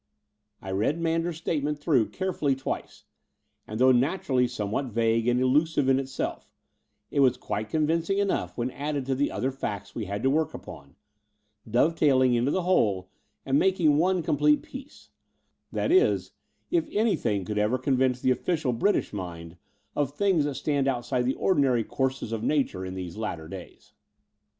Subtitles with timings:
[0.63, 3.03] I read Manders's statement through carefully twice;
[3.67, 6.49] and, though nattnrally somewhat vague and elusive in itself,
[7.11, 10.55] it was quite convincing enough when added to the oth^ facts we had to work
[10.55, 10.95] upon,
[11.69, 13.11] dovetailing into the whole
[13.45, 15.09] and making one complete piece—
[15.71, 16.31] that is,
[16.71, 19.55] if anything could ever convince the oflScial British mind
[19.95, 23.93] of things that stand outside the ordinary courses of nature in these latter days.